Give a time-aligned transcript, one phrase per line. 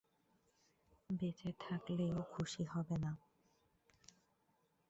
[1.09, 3.11] বেঁচে থাকলে ও খুশি হবে না।